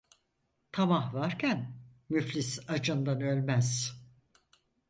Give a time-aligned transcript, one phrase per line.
[0.71, 1.73] Tamah varken
[2.09, 3.93] müflis acından ölmez.